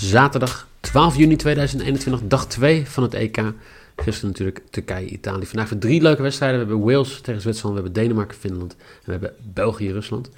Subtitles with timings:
[0.00, 3.42] Zaterdag 12 juni 2021, dag 2 van het EK.
[3.96, 5.46] Gisteren natuurlijk Turkije-Italië.
[5.46, 6.60] Vandaag weer drie leuke wedstrijden.
[6.60, 10.30] We hebben Wales tegen Zwitserland, we hebben Denemarken-Finland en we hebben België-Rusland.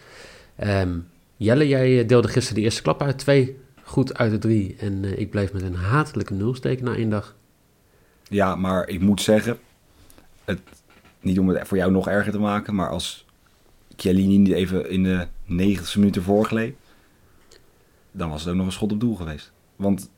[0.56, 0.98] Ehm,
[1.37, 3.18] Jelle, jij deelde gisteren de eerste klap uit.
[3.18, 4.77] Twee goed uit de drie.
[4.78, 7.34] En uh, ik bleef met een hatelijke nulsteken na één dag.
[8.29, 9.59] Ja, maar ik moet zeggen,
[10.45, 10.60] het,
[11.20, 13.27] niet om het voor jou nog erger te maken, maar als
[13.96, 16.74] Chiellini niet even in de 90 minuten voorgeleed,
[18.13, 19.53] dan was het ook nog een schot op doel geweest.
[19.77, 20.11] Want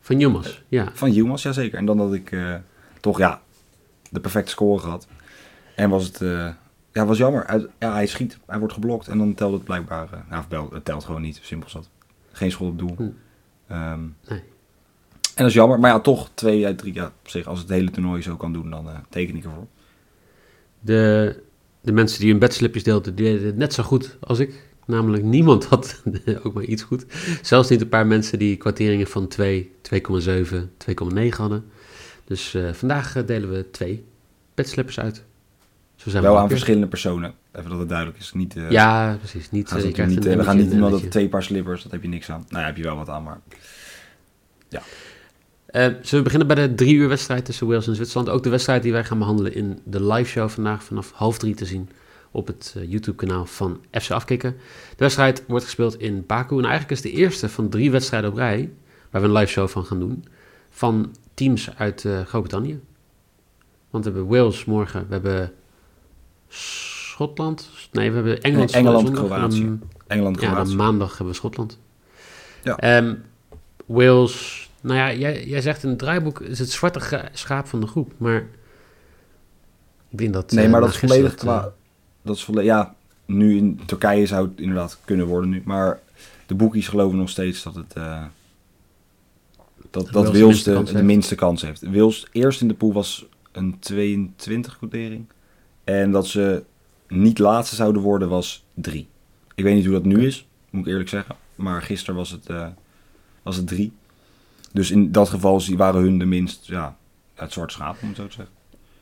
[0.00, 0.88] van Jumas, ja.
[0.92, 1.78] Van Jumas, ja zeker.
[1.78, 2.54] En dan had ik uh,
[3.00, 3.40] toch ja,
[4.10, 5.06] de perfecte score gehad.
[5.74, 6.48] En was het, uh,
[6.92, 7.44] ja, was jammer.
[7.46, 10.84] Hij, ja, hij schiet, hij wordt geblokt en dan telt het blijkbaar, uh, nou, het
[10.84, 11.88] telt gewoon niet, simpel zat.
[12.32, 12.94] Geen schot op doel.
[12.96, 13.72] Hm.
[13.72, 14.38] Um, nee.
[15.34, 16.94] En dat is jammer, maar ja, toch twee uit drie.
[16.94, 19.66] Ja, op zich, als het hele toernooi zo kan doen, dan teken ik ervoor.
[20.80, 21.42] De,
[21.80, 24.64] de mensen die hun bedslipjes deelden, die deden het net zo goed als ik.
[24.86, 26.02] Namelijk niemand had
[26.44, 27.04] ook maar iets goed.
[27.42, 29.98] Zelfs niet een paar mensen die kwarteringen van 2, 2,7,
[31.14, 31.64] 2,9 hadden.
[32.24, 34.04] Dus uh, vandaag uh, delen we twee
[34.54, 35.24] bedslippers uit.
[35.96, 37.34] Zo zijn Wel aan verschillende personen.
[37.52, 38.32] Even dat het duidelijk is.
[38.32, 39.50] Niet, uh, ja, precies.
[39.50, 42.44] Niet, niet, we gaan niet iemand dat twee paar slippers, dat heb je niks aan.
[42.48, 43.40] Nou ja, heb je wel wat aan, maar
[44.68, 44.82] ja.
[45.72, 48.28] zullen we beginnen bij de drie uur wedstrijd tussen Wales en Zwitserland?
[48.28, 51.54] Ook de wedstrijd die wij gaan behandelen in de live show vandaag vanaf half drie
[51.54, 51.88] te zien
[52.36, 54.50] op het uh, YouTube-kanaal van FC Afkikken.
[54.90, 58.36] De wedstrijd wordt gespeeld in Baku en eigenlijk is de eerste van drie wedstrijden op
[58.36, 58.70] rij,
[59.10, 60.24] waar we een live show van gaan doen,
[60.70, 62.80] van teams uit uh, Groot-Brittannië.
[63.90, 65.52] Want we hebben Wales morgen, we hebben
[66.48, 69.78] Schotland, nee, we hebben Engeland, nee, Engeland, Kroatië.
[70.06, 70.56] Engeland, Kroatië.
[70.56, 71.78] Ja, dan maandag hebben we Schotland.
[72.62, 72.98] Ja.
[72.98, 73.22] Um,
[73.86, 77.86] Wales, nou ja, jij, jij zegt in het draaiboek is het zwarte schaap van de
[77.86, 78.46] groep, maar
[80.08, 80.52] ik denk dat...
[80.52, 81.72] Nee, uh, maar dat is volledig qua
[82.26, 82.94] dat is volledig, ja,
[83.26, 85.62] nu in Turkije zou het inderdaad kunnen worden nu.
[85.64, 86.00] Maar
[86.46, 87.94] de boekies geloven nog steeds dat het...
[87.98, 88.24] Uh,
[89.90, 91.80] dat, dat Wils de, de, minste kans heeft.
[91.80, 95.26] Wils eerst in de pool was een 22 quotering.
[95.84, 96.64] En dat ze
[97.08, 99.08] niet laatste zouden worden was 3.
[99.54, 101.36] Ik weet niet hoe dat nu is, moet ik eerlijk zeggen.
[101.54, 102.66] Maar gisteren was het, uh,
[103.42, 103.92] was het 3.
[104.72, 106.96] Dus in dat geval waren hun de minst, ja,
[107.34, 108.54] het zwart schaap, om het zo te zeggen.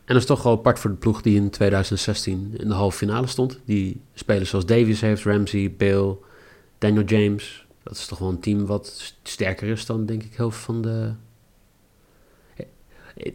[0.04, 2.96] En dat is toch wel apart voor de ploeg die in 2016 in de halve
[2.96, 3.60] finale stond.
[3.64, 6.16] Die spelers zoals Davies heeft, Ramsey, Bale,
[6.78, 7.66] Daniel James.
[7.82, 10.82] Dat is toch wel een team wat sterker is dan denk ik heel veel van
[10.82, 11.12] de...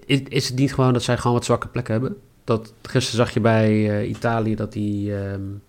[0.06, 2.18] Is, is het niet gewoon dat zij gewoon wat zwakke plekken hebben?
[2.44, 5.14] Dat, gisteren zag je bij uh, Italië dat die...
[5.14, 5.62] Um,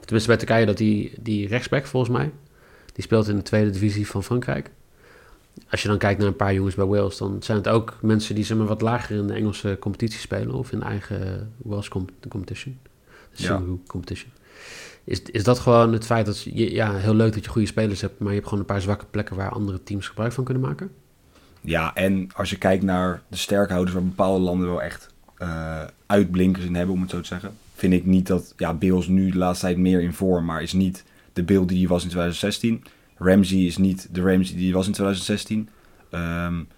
[0.00, 2.32] tenminste bij Turkije dat die, die rechtsback volgens mij...
[2.92, 4.70] Die speelt in de tweede divisie van Frankrijk
[5.70, 8.34] als je dan kijkt naar een paar jongens bij Wales, dan zijn het ook mensen
[8.34, 11.88] die zeg maar, wat lager in de Engelse competitie spelen of in de eigen Wales
[12.28, 12.78] competition.
[13.36, 13.62] De ja.
[13.86, 14.32] competition.
[15.04, 18.00] Is, is dat gewoon het feit dat je, ja, heel leuk dat je goede spelers
[18.00, 20.62] hebt, maar je hebt gewoon een paar zwakke plekken waar andere teams gebruik van kunnen
[20.62, 20.90] maken?
[21.60, 26.64] Ja, en als je kijkt naar de sterkhouders waar bepaalde landen wel echt uh, uitblinkers
[26.64, 29.38] in hebben, om het zo te zeggen, vind ik niet dat, ja, Bills nu de
[29.38, 32.84] laatste tijd meer in vorm, maar is niet de beeld die hij was in 2016.
[33.18, 35.68] Ramsey is niet de Ramsey die was in 2016.
[36.10, 36.68] Um,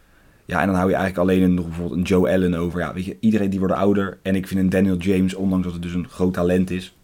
[0.44, 2.80] ja, en dan hou je eigenlijk alleen een, nog bijvoorbeeld een Joe Allen over.
[2.80, 4.18] Ja, weet je, iedereen die wordt ouder.
[4.22, 6.94] En ik vind een Daniel James, ondanks dat het dus een groot talent is,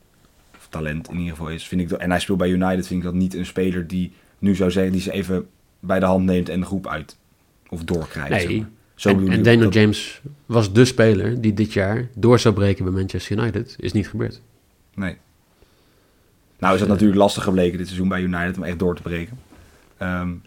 [0.56, 3.00] of talent in ieder geval is, vind ik dat, en hij speelt bij United, vind
[3.00, 5.46] ik dat niet een speler die nu zou zeggen, die ze even
[5.80, 7.16] bij de hand neemt en de groep uit
[7.68, 8.30] of doorkrijgt.
[8.30, 8.46] Nee.
[8.46, 8.70] Zeg maar.
[8.94, 12.92] Zo en, en Daniel James was de speler die dit jaar door zou breken bij
[12.92, 13.76] Manchester United.
[13.78, 14.42] Is niet gebeurd.
[14.94, 15.16] Nee.
[16.58, 19.38] Nou is dat natuurlijk lastig gebleken dit seizoen bij United om echt door te breken.
[20.02, 20.42] Um,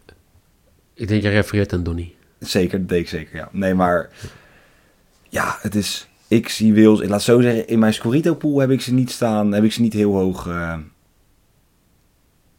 [0.94, 2.15] ik denk je refereert aan Donny.
[2.39, 3.50] Zeker, dat deed ik zeker, ja.
[3.51, 4.09] Nee, maar
[5.29, 6.07] ja, het is...
[6.27, 9.11] Ik zie Wils, ik laat zo zeggen, in mijn Scorito pool heb ik ze niet
[9.11, 10.77] staan, heb ik ze niet heel hoog uh,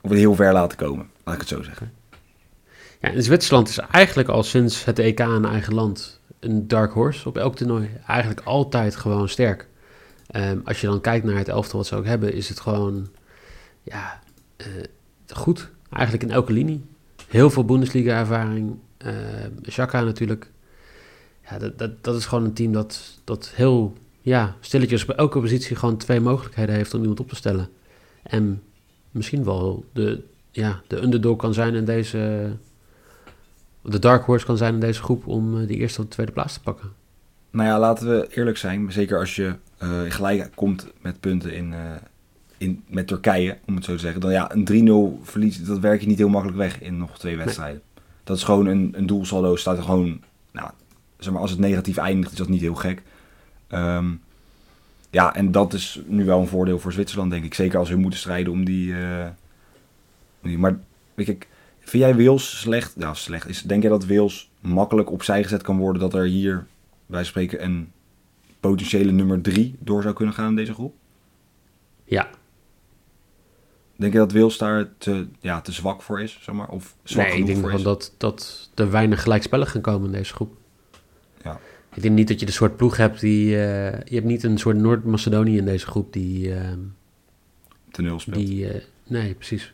[0.00, 1.92] of heel ver laten komen, laat ik het zo zeggen.
[3.00, 7.28] Ja, en Zwitserland is eigenlijk al sinds het EK in eigen land een dark horse
[7.28, 7.90] op elk toernooi.
[8.06, 9.68] Eigenlijk altijd gewoon sterk.
[10.36, 13.08] Um, als je dan kijkt naar het elftal wat ze ook hebben, is het gewoon
[13.90, 14.20] ja,
[14.56, 14.66] uh,
[15.26, 15.70] goed.
[15.90, 16.84] Eigenlijk in elke linie.
[17.28, 18.76] Heel veel Bundesliga-ervaring.
[19.06, 19.12] Uh,
[19.62, 20.50] Xhaka natuurlijk.
[21.50, 25.40] Ja, dat, dat, dat is gewoon een team dat, dat heel ja, stilletjes op elke
[25.40, 27.68] positie gewoon twee mogelijkheden heeft om iemand op te stellen.
[28.22, 28.62] En
[29.10, 32.50] misschien wel de, ja, de underdog kan zijn in deze...
[33.82, 36.54] De dark horse kan zijn in deze groep om de eerste of de tweede plaats
[36.54, 36.92] te pakken.
[37.50, 38.92] Nou ja, laten we eerlijk zijn.
[38.92, 39.54] Zeker als je
[40.08, 41.74] gelijk komt met punten in,
[42.60, 44.20] in, met Turkije, om het zo te zeggen.
[44.20, 47.36] Dan ja, een 3-0 verlies, dat werk je niet heel makkelijk weg in nog twee
[47.36, 47.82] wedstrijden.
[47.94, 48.04] Nee.
[48.24, 49.56] Dat is gewoon een, een doelsaldo.
[49.56, 50.20] Staat er gewoon,
[50.52, 50.70] nou,
[51.18, 53.02] zeg maar, als het negatief eindigt, is dat niet heel gek.
[53.68, 54.20] Um,
[55.10, 57.54] ja, en dat is nu wel een voordeel voor Zwitserland, denk ik.
[57.54, 58.86] Zeker als we moeten strijden om die.
[58.86, 59.26] Uh,
[60.42, 60.78] die maar
[61.14, 61.48] weet ik,
[61.80, 62.96] vind jij Wales slecht?
[62.96, 63.62] Nou, slecht is.
[63.62, 66.66] Denk jij dat Wales makkelijk opzij gezet kan worden dat er hier
[67.06, 67.92] wij spreken een
[68.60, 70.94] potentiële nummer 3 door zou kunnen gaan in deze groep?
[72.04, 72.28] Ja.
[74.00, 76.68] Denk je dat Wils daar te, ja, te zwak voor is, zeg maar?
[76.68, 80.34] Of zwak nee, ik denk voor dat, dat er weinig gelijkspellen gaan komen in deze
[80.34, 80.56] groep.
[81.44, 81.60] Ja.
[81.94, 83.46] Ik denk niet dat je de soort ploeg hebt die...
[83.46, 83.56] Uh,
[83.92, 86.48] je hebt niet een soort Noord-Macedonië in deze groep die...
[86.48, 86.60] Uh,
[87.90, 88.36] te nul speelt.
[88.36, 89.72] Die, uh, nee, precies.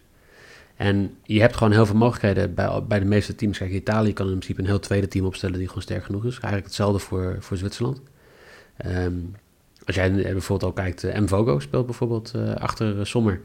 [0.77, 3.59] En je hebt gewoon heel veel mogelijkheden bij, bij de meeste teams.
[3.59, 6.33] Kijk, Italië kan in principe een heel tweede team opstellen die gewoon sterk genoeg is.
[6.33, 8.01] Eigenlijk hetzelfde voor, voor Zwitserland.
[8.87, 9.35] Um,
[9.85, 13.41] als jij bijvoorbeeld al kijkt, uh, Mvogo speelt bijvoorbeeld achter Sommer.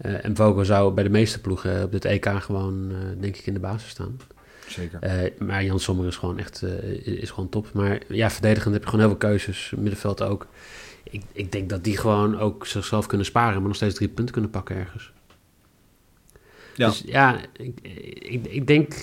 [0.00, 3.60] Uh, Mvogo zou bij de meeste ploegen op dit EK gewoon, denk ik, in de
[3.60, 4.20] basis staan.
[4.68, 5.32] Zeker.
[5.38, 6.62] maar Jan Sommer is gewoon echt
[7.02, 7.72] is gewoon top.
[7.72, 9.72] Maar ja, verdedigend heb je gewoon heel veel keuzes.
[9.76, 10.46] Middenveld ook.
[11.10, 14.32] Ik, ik denk dat die gewoon ook zichzelf kunnen sparen, maar nog steeds drie punten
[14.32, 15.12] kunnen pakken ergens.
[16.76, 16.88] Ja.
[16.88, 17.80] Dus ja, ik,
[18.18, 18.94] ik, ik denk,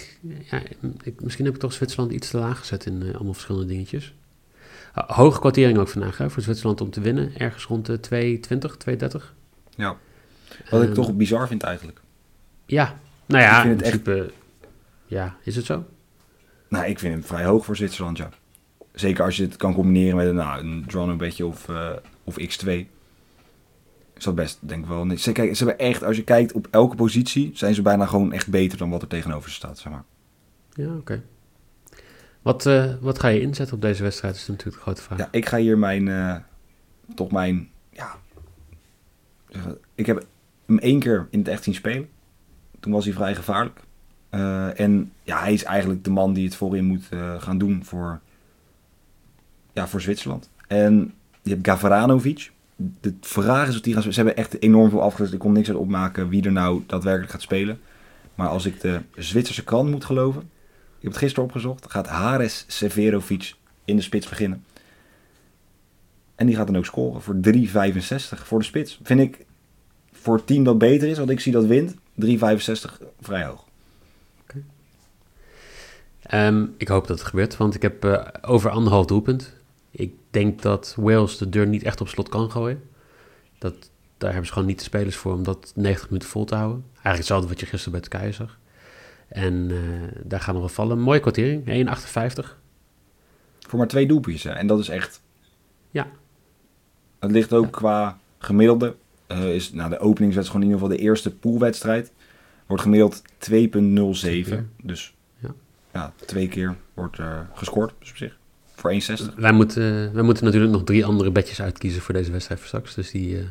[0.52, 0.62] ja,
[1.04, 4.14] ik, misschien heb ik toch Zwitserland iets te laag gezet in uh, allemaal verschillende dingetjes.
[4.94, 7.32] Hoge kwartering ook vandaag hè, voor Zwitserland om te winnen.
[7.38, 8.00] Ergens rond de
[8.50, 9.24] 2,20, 2,30.
[9.76, 9.98] Ja,
[10.70, 12.02] wat ik toch bizar vind eigenlijk.
[12.66, 12.96] Ja,
[13.26, 14.32] nou ja, Ik vind in het echt-
[15.06, 15.86] ja, is het zo?
[16.70, 18.30] Nou, ik vind hem vrij hoog voor Zwitserland, ja.
[18.94, 21.90] Zeker als je het kan combineren met een, nou, een draw bedje of, eh,
[22.24, 22.88] of x2.
[24.18, 25.18] Is dat best, denk ik wel.
[25.18, 28.34] Ze, kijk, ze hebben echt, als je kijkt op elke positie, zijn ze bijna gewoon
[28.34, 30.04] echt beter dan wat er tegenover ze staat, zeg maar.
[30.74, 31.24] Ja, oké.
[32.42, 35.18] Wat, eh, wat ga je inzetten op deze wedstrijd, is natuurlijk de grote vraag.
[35.20, 36.36] Ja, ik ga hier mijn, eh,
[37.16, 38.16] toch mijn, ja,
[39.96, 40.26] ik heb
[40.66, 42.10] hem één keer in het echt zien spelen.
[42.80, 43.80] Toen was hij vrij gevaarlijk.
[44.30, 47.84] Eh, en ja, hij is eigenlijk de man die het voorin moet eh, gaan doen
[47.84, 48.20] voor,
[49.74, 50.50] ja, voor Zwitserland.
[50.68, 52.52] En je hebt Gavranovic.
[52.76, 54.02] De vraag is of die gaan.
[54.02, 55.34] Ze hebben echt enorm veel afgezet.
[55.34, 57.80] Ik kon niks uit opmaken wie er nou daadwerkelijk gaat spelen.
[58.36, 62.66] Maar als ik de Zwitserse krant moet geloven, ik heb het gisteren opgezocht, gaat Hares
[62.68, 63.54] Severovic
[63.86, 64.64] in de spits beginnen.
[66.36, 69.00] En die gaat dan ook scoren voor 3,65 voor de spits.
[69.04, 69.46] Vind ik
[70.24, 73.66] voor het team dat beter is, want ik zie dat wint, 3,65 vrij hoog.
[76.24, 79.54] Ehm, ik hoop dat het gebeurt, want ik heb eh, over anderhalf doelpunt.
[79.92, 82.84] Ik denk dat Wales de deur niet echt op slot kan gooien.
[83.58, 83.74] Dat,
[84.18, 86.84] daar hebben ze gewoon niet de spelers voor om dat 90 minuten vol te houden.
[86.92, 88.58] Eigenlijk hetzelfde wat je gisteren bij Turkije zag.
[89.28, 89.78] En eh,
[90.24, 91.00] daar gaan we wel vallen.
[91.00, 92.58] Mooie kwartering, 1,58.
[93.60, 94.44] Voor maar twee doelpuntjes.
[94.44, 94.52] hè.
[94.52, 95.22] En dat is echt...
[95.92, 96.08] Ja.
[97.20, 97.70] Het ligt ook Ja.
[97.70, 98.96] qua gemiddelde.
[99.28, 102.12] Eh, is, nou, de openingswedstrijd, gewoon in ieder geval de eerste poolwedstrijd.
[102.68, 104.56] Wordt gemiddeld 2,07.
[104.84, 105.54] Dus Ja.
[105.94, 108.38] ja, twee keer wordt eh, gescoord dus op zich.
[108.76, 109.36] Voor 1,60.
[109.36, 112.94] Wij moeten, wij moeten natuurlijk nog drie andere bedjes uitkiezen voor deze wedstrijd voor straks.
[112.94, 113.44] Dus die, eh,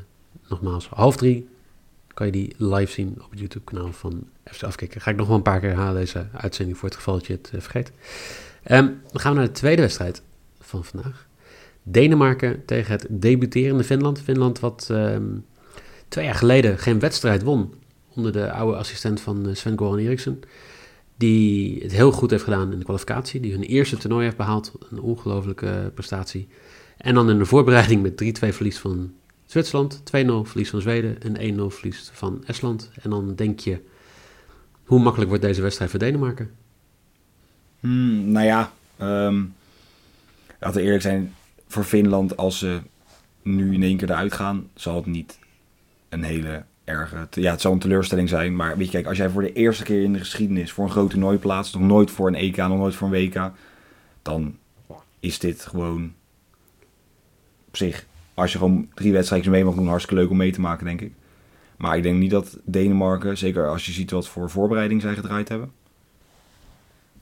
[0.49, 1.49] nogmaals, half drie
[2.15, 5.01] kan je die live zien op het YouTube-kanaal van FC Afkikken.
[5.01, 7.33] Ga ik nog wel een paar keer halen deze uitzending voor het geval dat je
[7.33, 7.93] het eh, vergeet.
[8.63, 10.23] Ehm, dan gaan we naar de tweede wedstrijd
[10.61, 11.27] van vandaag.
[11.83, 14.21] Denemarken tegen het debuterende Finland.
[14.21, 15.25] Finland wat ehm,
[16.13, 17.75] twee jaar geleden geen wedstrijd won
[18.15, 20.43] onder de oude assistent van eh, Sven-Goran Eriksson.
[21.17, 23.41] Die het heel goed heeft gedaan in de kwalificatie.
[23.41, 24.73] Die hun eerste toernooi heeft behaald.
[24.91, 26.49] Een ongelofelijke prestatie.
[26.97, 29.13] En dan in de voorbereiding met 3-2 verlies van
[29.47, 30.01] Zwitserland.
[30.01, 30.03] 2-0
[30.43, 31.23] verlies van Zweden.
[31.23, 32.91] En 1-0 verlies van Estland.
[33.03, 33.81] En dan denk je,
[34.85, 36.51] hoe makkelijk wordt deze wedstrijd voor Denemarken?
[37.81, 39.45] Hmm, nou ja, ehm,
[40.61, 41.35] laten we eerlijk zijn.
[41.67, 42.81] Voor Finland, als ze
[43.43, 45.39] nu in één keer eruit gaan, zal het niet
[46.13, 47.27] een hele erge...
[47.31, 48.57] Ja, het zal een teleurstelling zijn.
[48.57, 50.91] Maar weet je, kijk, als jij voor de eerste keer in de geschiedenis voor een
[50.91, 53.51] groot toernooi plaatst, nog nooit voor een EK, nog nooit voor een WK,
[54.23, 54.57] dan
[55.21, 56.13] is dit gewoon
[57.69, 60.61] op zich, als je gewoon drie wedstrijden mee mag doen, hartstikke leuk om mee te
[60.61, 61.13] maken, denk ik.
[61.77, 65.49] Maar ik denk niet dat Denemarken, zeker als je ziet wat voor voorbereiding zij gedraaid
[65.49, 65.73] hebben,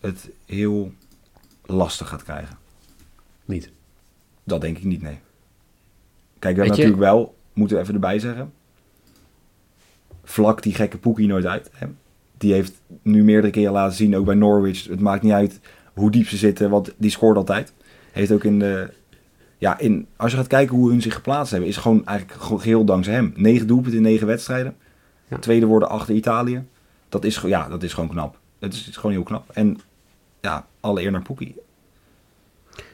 [0.00, 0.92] het heel
[1.64, 2.59] lastig gaat krijgen.
[3.44, 3.70] Niet.
[4.44, 5.18] Dat denk ik niet, nee.
[6.38, 8.52] Kijk, we hebben natuurlijk wel, moeten we even erbij zeggen.
[10.30, 11.70] Vlak die gekke Poekie nooit uit.
[11.72, 11.87] Hè?
[12.38, 14.88] Die heeft nu meerdere keren laten zien, ook bij Norwich.
[14.88, 15.60] Het maakt niet uit
[15.94, 17.72] hoe diep ze zitten, want die scoort altijd.
[18.12, 18.90] Heeft ook in de
[19.60, 22.84] ja, in, als je gaat kijken hoe hun zich geplaatst hebben, is gewoon eigenlijk geheel
[22.84, 23.32] dankzij hem.
[23.37, 24.76] Negen doelpunten in negen wedstrijden.
[25.28, 25.38] Ja.
[25.38, 26.64] Tweede worden achter Italië.
[27.08, 28.38] Dat is, ja, dat is gewoon knap.
[28.58, 29.50] Het is, is gewoon heel knap.
[29.50, 29.78] En
[30.40, 31.56] ja, alle eer naar Poekie.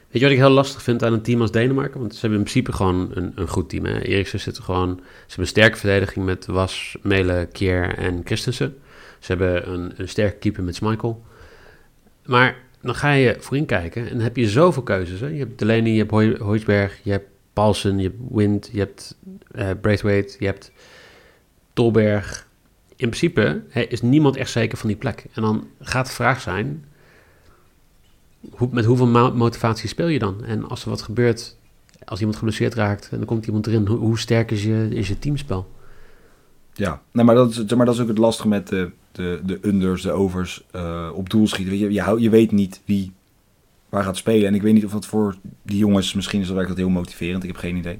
[0.09, 1.99] Weet je wat ik heel lastig vind aan een team als Denemarken?
[1.99, 3.85] Want ze hebben in principe gewoon een, een goed team.
[3.85, 3.99] Hè?
[3.99, 4.95] Eriksen zit gewoon...
[4.95, 8.77] Ze hebben een sterke verdediging met Was, Mele, Kier en Christensen.
[9.19, 11.25] Ze hebben een, een sterke keeper met Schmeichel.
[12.25, 15.19] Maar dan ga je voorin kijken en dan heb je zoveel keuzes.
[15.19, 15.27] Hè?
[15.27, 19.17] Je hebt Delaney, je hebt Hoijsberg, je hebt Paulsen, je hebt Wind, je hebt
[19.51, 20.71] eh Braithwaite, je hebt
[21.73, 22.47] Tolberg.
[22.87, 25.25] In principe hè, is niemand echt zeker van die plek.
[25.33, 26.85] En dan gaat de vraag zijn...
[28.51, 30.43] Hoe, met hoeveel mo- motivatie speel je dan?
[30.43, 31.57] En als er wat gebeurt,
[32.05, 35.19] als iemand geblesseerd raakt en dan komt iemand erin, hoe, sterk is je, is je
[35.19, 35.71] teamspel?
[36.73, 39.59] Ja, nee, maar, dat is, maar dat is ook het lastige met de, de, de
[39.61, 41.77] unders, de overs eh, op doel schieten.
[41.77, 43.11] Je, je, je weet niet wie
[43.89, 44.47] waar gaat spelen.
[44.47, 46.89] En ik weet niet of dat voor die jongens, misschien is dat werkt dat heel
[46.89, 47.43] motiverend.
[47.43, 47.99] Ik heb geen idee.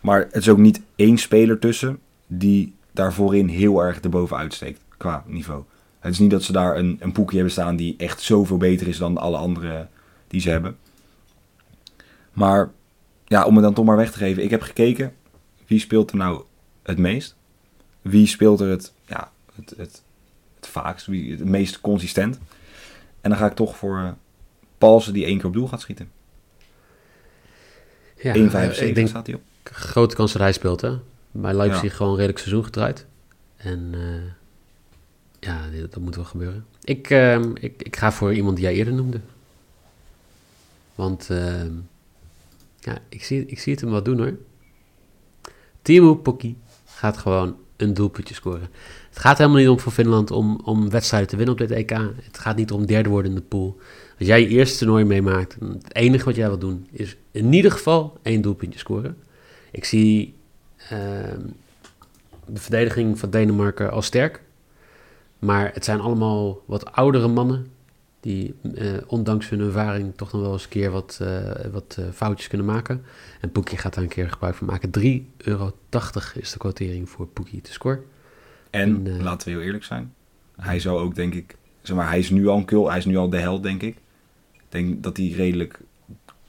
[0.00, 4.80] Maar het is ook niet één speler tussen die daar voorin heel erg erboven uitsteekt
[4.96, 5.62] qua niveau.
[6.04, 8.88] Het is niet dat ze daar een, een poekje hebben staan die echt zoveel beter
[8.88, 9.86] is dan alle andere
[10.28, 10.76] die ze hebben.
[12.32, 12.70] Maar
[13.24, 14.42] ja, om het dan toch maar weg te geven.
[14.42, 15.12] Ik heb gekeken,
[15.66, 16.42] wie speelt er nou
[16.82, 17.36] het meest?
[18.02, 20.02] Wie speelt er het, ja, het, het,
[20.56, 22.38] het vaakst, wie, het meest consistent?
[23.20, 24.10] En dan ga ik toch voor eh
[24.78, 26.10] Paulsen die één keer op doel gaat schieten.
[28.16, 29.42] 1,75 Ja, eh, ik denk staat hij op.
[29.62, 30.98] grote kans dat hij speelt, hè?
[31.30, 31.96] Bij Leipzig Ja.
[31.96, 33.06] gewoon redelijk seizoen gedraaid.
[33.56, 34.00] En eh,
[35.44, 35.60] ja,
[35.90, 36.66] dat moet wel gebeuren.
[36.84, 39.20] Ik, ehm, ik, ik ga voor iemand die jij eerder noemde.
[40.94, 41.72] Want ehm,
[42.80, 44.36] ja, ik zie, ik zie het hem wel doen hoor.
[45.82, 48.68] Timo Pukki gaat gewoon een doelpuntje scoren.
[49.08, 51.90] Het gaat helemaal niet om voor Finland om, om wedstrijden te winnen op dit EK.
[52.22, 53.78] Het gaat niet om derde worden in de pool.
[54.18, 57.70] Als jij je eerste toernooi meemaakt, het enige wat jij wil doen is in ieder
[57.70, 59.16] geval één doelpuntje scoren.
[59.70, 60.34] Ik zie
[60.88, 61.40] ehm,
[62.46, 64.42] de verdediging van Denemarken al sterk.
[65.44, 67.66] Maar het zijn allemaal wat oudere mannen.
[68.20, 72.04] Die eh, ondanks hun ervaring toch nog wel eens een keer wat, eh, wat eh,
[72.12, 73.04] foutjes kunnen maken.
[73.40, 74.90] En Poekie gaat daar een keer gebruik van maken.
[74.90, 75.72] 3,80 euro
[76.34, 78.04] is de quotering voor Poekie te scoren.
[78.70, 80.14] En En, eh, laten we heel eerlijk zijn.
[80.56, 83.04] Hij zou ook, denk ik, zeg maar, hij is nu al een kul, hij is
[83.04, 83.96] nu al de held, denk ik.
[84.52, 85.80] Ik denk dat hij redelijk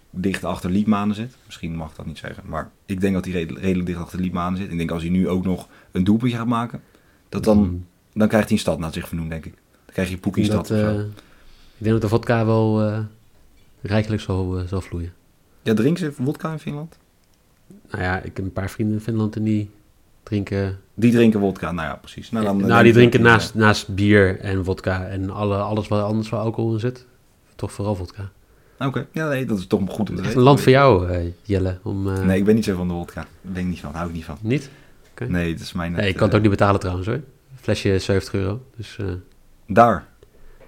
[0.09, 1.35] dicht achter Liedmanen zit.
[1.45, 4.19] Misschien mag ik dat niet zeggen, maar ik denk dat hij redelijk, redelijk dicht achter
[4.19, 4.71] Liedmanen zit.
[4.71, 6.81] Ik denk als hij nu ook nog een doelpuntje gaat maken,
[7.29, 7.85] dat dan, Mm.
[8.15, 9.53] Dan krijgt hij een stad naar zich vernoemd, denk ik.
[9.85, 10.99] Dan krijg je Ik Poekie denk, stad dat, of zo.
[10.99, 11.05] eh,
[11.77, 12.99] ik denk dat de vodka wel eh,
[13.81, 15.13] rijkelijk zal, eh, zal vloeien.
[15.61, 16.97] Ja, drinken ze wodka in Finland?
[17.91, 19.69] Nou ja, ik heb een paar vrienden in Finland en die
[20.23, 20.79] drinken...
[20.93, 22.31] Die drinken wodka, nou ja, precies.
[22.31, 26.29] Nou, dan, nou, die drinken naast, naast bier en vodka en alle, alles wat anders
[26.29, 27.05] waar alcohol in zit.
[27.55, 28.29] Toch vooral vodka.
[28.79, 30.37] Oké, ja, nee, dat is toch goed Echt weten.
[30.37, 31.09] een land voor jou,
[31.41, 31.77] Jelle.
[31.83, 33.21] Om, Nee, ik ben niet zo van de wodka.
[33.41, 34.37] Daar ben ik niet van, hou ik niet van.
[34.41, 34.69] Niet?
[35.27, 35.91] Nee, dat is mijn...
[35.91, 37.19] Nee, ik kan het ook niet betalen trouwens hoor.
[37.61, 38.61] Flesje 70 euro.
[38.75, 39.05] Dus eh,
[39.67, 40.07] Daar?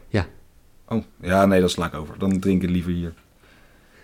[0.08, 0.26] Ja.
[0.88, 2.20] Oh, ja, nee, dat sla ik over.
[2.20, 3.14] Dan drink ik liever hier.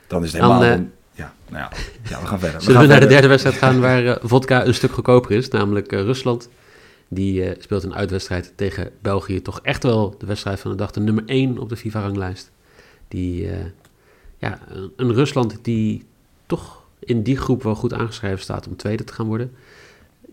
[0.08, 0.64] Dan is het helemaal...
[0.64, 1.70] eh, dan- ja, nou ja.
[2.10, 2.62] ja, we gaan verder.
[2.62, 5.48] zullen we naar de derde wedstrijd gaan waar eh, vodka een stuk goedkoper is.
[5.50, 6.50] Namelijk eh, Rusland.
[7.08, 9.42] Die eh, speelt een uitwedstrijd tegen België.
[9.42, 10.92] Toch echt wel de wedstrijd van de dag.
[10.92, 12.52] De nummer 1 op de FIFA-ranglijst.
[13.08, 13.66] Die, eh,
[14.38, 14.60] ja,
[14.96, 16.06] een, Rusland die
[16.46, 19.52] toch in die groep wel goed aangeschreven staat om tweede te gaan worden.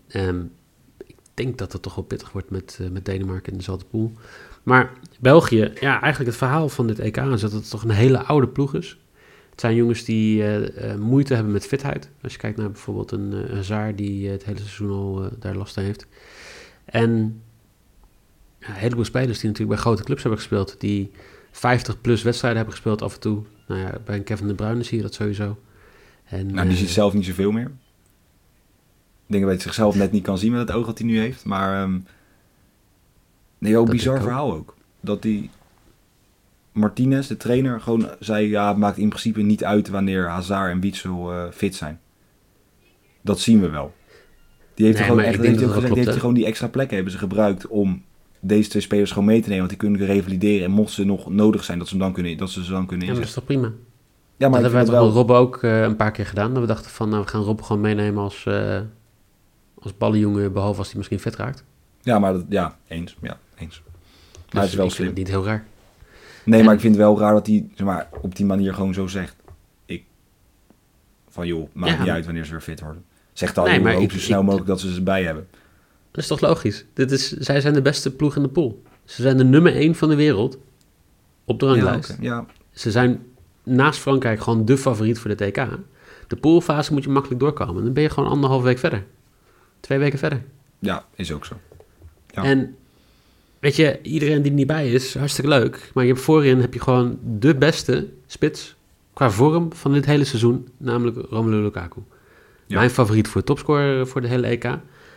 [0.07, 0.49] Ehm, ik
[1.41, 4.11] denk dat het toch wel pittig wordt met, eh, met Denemarken in dezelfde pool.
[4.63, 8.23] Maar België, ja, eigenlijk het verhaal van dit EK is dat het toch een hele
[8.23, 8.99] oude ploeg is.
[9.49, 12.09] Het zijn jongens die eh, eh, moeite hebben met fitheid.
[12.21, 16.05] Als je kijkt naar bijvoorbeeld een, Zaar die het hele seizoen al daar last heeft.
[16.85, 17.41] En
[18.59, 20.75] ja, een heleboel spelers die natuurlijk bij grote clubs hebben gespeeld.
[20.79, 21.11] Die
[21.51, 23.43] 50 plus wedstrijden hebben gespeeld af en toe.
[23.67, 25.57] Nou ja, bij Kevin De Bruyne zie je dat sowieso.
[26.23, 27.71] En, Nou, die ziet zelf niet zoveel meer.
[29.31, 31.45] Dat hij zichzelf net niet kan zien met het oog dat hij nu heeft.
[31.45, 31.81] Maar...
[31.81, 31.99] ehm
[33.57, 34.21] nee, Dat bizar ook.
[34.21, 34.75] verhaal ook.
[35.01, 35.49] Dat die...
[36.71, 38.49] Martinez, de trainer, gewoon zei...
[38.49, 41.99] Ja, het maakt in principe niet uit wanneer Hazard en Witsel eh, fit zijn.
[43.21, 43.93] Dat zien we wel.
[44.73, 47.19] Die heeft, Nee, gewoon maar echt, heeft, dat dat heeft die extra plekken hebben ze
[47.19, 48.03] gebruikt om
[48.39, 49.67] deze twee spelers gewoon mee te nemen.
[49.67, 50.65] Want die kunnen revalideren.
[50.65, 52.85] En mochten ze nog nodig zijn, dat ze, hem dan kunnen, dat ze ze dan
[52.85, 53.57] kunnen ja, maar dat is inzetten.
[53.57, 53.89] toch prima?
[54.37, 56.53] Ja, dat ik hebben het wel Rob ook eh, een paar keer gedaan.
[56.53, 58.79] Dat we dachten van, nou, we gaan Rob gewoon meenemen als, eh
[59.81, 61.63] als ballenjongen, behalve als hij misschien vet raakt.
[62.01, 63.15] Ja, maar dat, ja, eens.
[63.21, 63.81] Ja, eens.
[64.51, 65.07] Maar het is wel Dus ik vind slim.
[65.07, 65.65] het niet heel raar.
[66.45, 68.73] Nee, En- maar ik vind het wel raar dat hij zeg maar, op die manier
[68.73, 69.35] gewoon zo zegt.
[69.85, 70.03] Ik,
[71.29, 71.99] van joh, maakt Ja.
[71.99, 73.03] niet uit wanneer ze weer fit worden.
[73.33, 75.23] Zegt al, Nee, nee, maar hoop ik- zo snel ik- mogelijk dat ze ze erbij
[75.23, 75.47] hebben.
[76.11, 76.85] Dat is toch logisch?
[76.93, 78.81] Dit is, zij zijn de beste ploeg in de pool.
[79.05, 80.57] Ze zijn de nummer 1 van de wereld
[81.45, 82.11] op de Ja, ranglijst.
[82.11, 82.21] oké.
[82.21, 83.25] ja, Ze zijn
[83.63, 85.67] naast Frankrijk gewoon de favoriet voor de TK.
[86.27, 87.83] De poolfase moet je makkelijk doorkomen.
[87.83, 89.05] Dan ben je gewoon anderhalf week verder.
[89.81, 90.43] Twee weken verder.
[90.79, 91.55] Ja, is ook zo.
[92.27, 92.43] Ja.
[92.43, 92.75] En
[93.59, 95.91] weet je, iedereen die er niet bij is, hartstikke leuk.
[95.93, 98.75] Maar je hebt voorin heb je gewoon de beste spits
[99.13, 102.01] qua vorm van dit hele seizoen, namelijk Romelu Lukaku.
[102.65, 102.77] Ja.
[102.77, 104.63] Mijn favoriet voor topscorer voor de hele EK.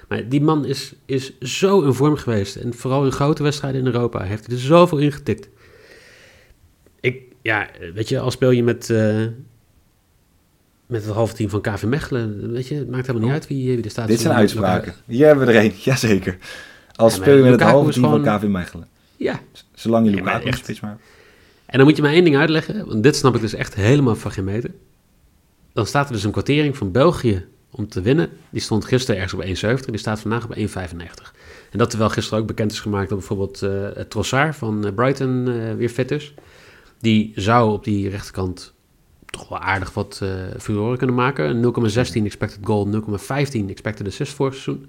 [0.08, 2.56] Maar die man is, is zo in vorm geweest.
[2.56, 5.48] En vooral in grote wedstrijden in Europa heeft hij er zoveel in getikt.
[7.00, 9.26] Ik, ja, weet je, al speel je met, eh,
[10.86, 13.74] met het halve team van KV Mechelen, weet je, het maakt helemaal niet uit wie,
[13.74, 14.06] wie er staat.
[14.08, 14.94] Dit zijn uitspraken.
[15.06, 15.72] Hier hebben we er een.
[15.84, 16.38] Jazeker.
[16.94, 18.88] Als Ja, speel je met het halve team van KV Mechelen.
[19.16, 19.40] Ja,
[19.74, 20.58] Zolang je maar Lukaku echt.
[20.58, 20.98] spits maar...
[21.66, 24.16] En dan moet je mij één ding uitleggen, want dit snap ik dus echt helemaal
[24.16, 24.70] van geen meter.
[25.72, 28.28] Dan staat er dus een kwartering van België om te winnen.
[28.50, 30.62] Die stond gisteren ergens op 1,70, die staat vandaag op 1,95.
[31.70, 35.48] En dat terwijl gisteren ook bekend is gemaakt dat bijvoorbeeld eh Trossard van eh, Brighton
[35.48, 36.34] eh, weer fit is.
[37.00, 38.73] Die zou op die rechterkant
[39.34, 40.22] toch wel aardig wat
[40.58, 41.64] furoren kunnen maken.
[41.64, 44.86] Een 0,16 expected goal, 0,15 expected assist vorig seizoen.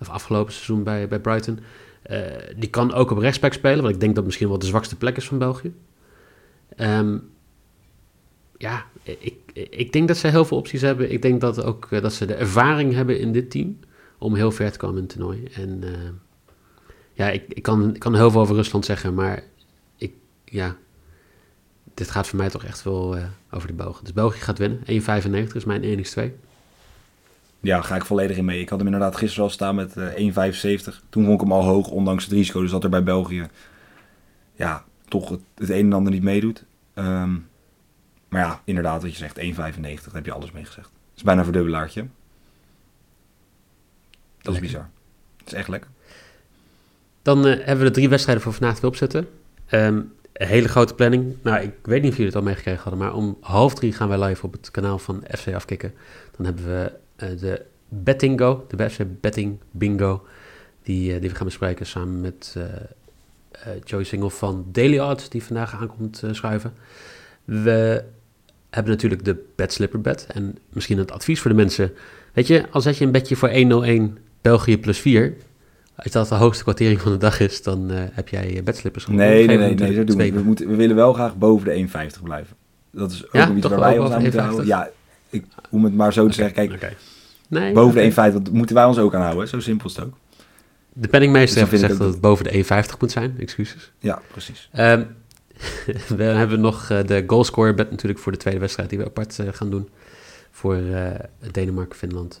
[0.00, 1.58] Of afgelopen seizoen bij, bij Brighton.
[2.02, 2.20] Eh,
[2.56, 5.16] die kan ook op rechtsback spelen, wat ik denk dat misschien wel de zwakste plek
[5.16, 5.72] is van België.
[6.76, 7.18] Ehm,
[8.56, 9.34] ja, ik,
[9.70, 11.12] ik denk dat ze heel veel opties hebben.
[11.12, 13.78] Ik denk dat ook eh, dat ze de ervaring hebben in dit team
[14.18, 15.44] om heel ver te komen in het toernooi.
[15.54, 15.82] En
[17.12, 19.42] ja, ik, ik, kan, ik kan heel veel over Rusland zeggen, maar
[19.96, 20.12] ik,
[20.44, 20.76] ja,
[21.94, 24.04] dit gaat voor mij toch echt wel eh, over de bogen.
[24.04, 24.80] Dus België gaat winnen.
[25.48, 26.22] 1,95 is mijn 1x2.
[27.60, 28.60] Ja, ga ik volledig in mee.
[28.60, 31.00] Ik had hem inderdaad gisteren al staan met eh 1,75.
[31.08, 32.60] Toen vond ik hem al hoog, ondanks het risico.
[32.60, 33.48] Dus dat er bij België
[34.60, 36.64] ja, toch het, het een en ander niet meedoet.
[36.94, 37.32] Ehm,
[38.28, 40.04] maar ja, inderdaad, wat je zegt, 1,95.
[40.04, 40.88] Daar heb je alles mee gezegd.
[40.88, 42.06] Het is bijna een verdubbelaartje.
[44.42, 44.90] Dat is bizar.
[45.36, 45.90] Het is echt lekker.
[47.22, 49.28] Dan eh, hebben we de drie wedstrijden voor vanavond weer opzetten.
[49.66, 50.00] Ehm,
[50.40, 51.36] een hele grote planning.
[51.42, 54.08] Nou, ik weet niet of jullie het al meegekregen hadden, maar om half drie gaan
[54.08, 55.92] wij live op het kanaal van FC Afkikken.
[56.36, 60.26] Dan hebben we eh, de Bettingo, de FC Betting Bingo,
[60.82, 65.42] die, eh, die we gaan bespreken samen met eh, Joey Single van Daily Odds, die
[65.42, 66.72] vandaag aankomt schuiven.
[67.44, 68.04] We
[68.70, 70.26] hebben natuurlijk de Bet Slipper Bet.
[70.26, 71.92] En misschien het advies voor de mensen.
[72.32, 75.36] Weet je, al zet je een bedje voor 101 België plus 4.
[76.02, 79.28] Als dat de hoogste kwartering van de dag is, dan eh, heb jij bedslippers gewonnen.
[79.28, 80.32] Nee, nee, nee, we nee, dat doen we.
[80.32, 82.56] We, moeten, we willen wel graag boven de 1,50 blijven.
[82.90, 84.44] Dat is ook Ja, iets toch waar wij ons aan moeten 1,50?
[84.44, 84.66] houden.
[84.66, 84.90] Ja,
[85.30, 86.54] ik, om het maar zo te zeggen.
[86.54, 86.92] Kijk, Oké.
[87.48, 89.48] Nee, boven de 1,50 moeten wij ons ook aan houden.
[89.48, 90.12] Zo simpel is het ook.
[90.92, 93.34] De penningmeester Dus heeft gezegd dat het boven de 1,50 moet zijn.
[93.38, 93.92] Excuses.
[93.98, 94.68] Ja, precies.
[94.72, 95.02] Ehm,
[96.16, 99.38] we hebben nog eh, de goalscorer bet natuurlijk voor de tweede wedstrijd die we apart
[99.38, 99.88] eh, gaan doen.
[100.50, 101.10] Voor eh,
[101.50, 102.40] Denemarken-Finland.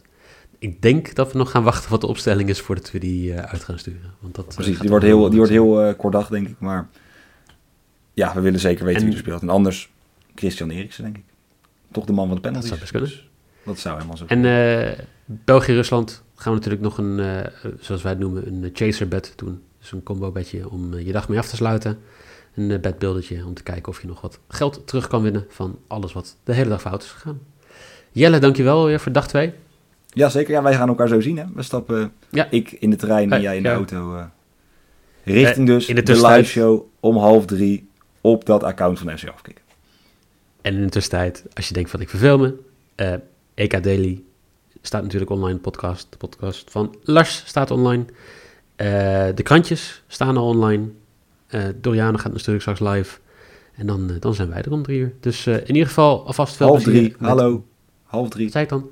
[0.60, 3.50] Ik denk dat we nog gaan wachten wat de opstelling is voordat we die eh,
[3.52, 4.12] uit gaan sturen.
[4.20, 6.56] Want dat, eh, Precies, die wordt heel, die wordt heel eh kort dag, denk ik.
[6.58, 6.88] Maar
[8.14, 9.42] ja, we willen zeker weten En- wie er speelt.
[9.42, 9.90] En anders
[10.34, 11.22] Christian Eriksen, denk ik.
[11.92, 12.68] Toch de man van de penalties.
[12.68, 13.10] zou best kunnen.
[13.10, 13.28] Dus
[13.64, 17.46] dat zou helemaal zo En eh, België-Rusland gaan we natuurlijk nog een, eh,
[17.80, 19.62] zoals wij het noemen, een chaser bet doen.
[19.78, 21.98] Dus een combo bedje om eh, je dag mee af te sluiten.
[22.54, 25.78] Een uh, bedbeeldetje om te kijken of je nog wat geld terug kan winnen van
[25.86, 27.40] alles wat de hele dag fout is gegaan.
[28.12, 29.52] Jelle, dankjewel weer voor dag 2.
[30.12, 30.52] Ja, zeker.
[30.52, 31.38] Ja, wij gaan elkaar zo zien.
[31.38, 31.44] Hè.
[31.54, 32.46] We stappen, Ja.
[32.50, 34.14] ik in de trein en jij in de auto.
[34.16, 34.24] eh,
[35.24, 37.88] richting Eh, dus in de live show om half drie
[38.20, 39.64] op dat account van FC Afkikken.
[40.62, 42.54] En in de tussentijd, als je denkt van ik verveel me,
[42.94, 43.12] eh,
[43.54, 44.22] EK Daily
[44.82, 46.06] staat natuurlijk online, de podcast.
[46.10, 48.04] De podcast van Lars staat online.
[49.34, 50.88] De krantjes staan al online.
[51.46, 53.18] Eh Doriano gaat natuurlijk straks live.
[53.74, 55.12] En dan, dan zijn wij er om drie uur.
[55.20, 57.64] Dus in ieder geval alvast veel Half drie, hallo.
[58.02, 58.88] Half drie, ik dan?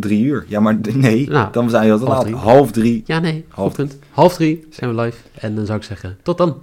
[0.00, 0.44] Drie uur.
[0.48, 2.24] Ja, maar nee, Nou, dan zijn we al te half laat.
[2.24, 2.36] drie.
[2.36, 3.02] Half drie.
[3.06, 3.44] Ja, nee.
[3.48, 3.98] Half- Goed punt.
[4.10, 5.18] Half drie zijn we live.
[5.34, 6.56] En dan zou ik zeggen, tot dan.